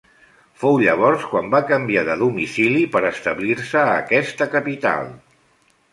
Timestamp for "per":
2.97-3.03